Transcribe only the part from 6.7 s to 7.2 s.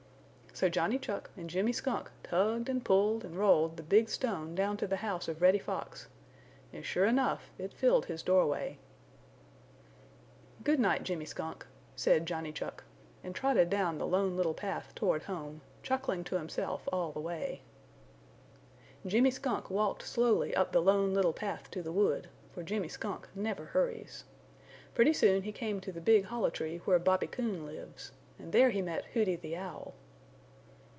and sure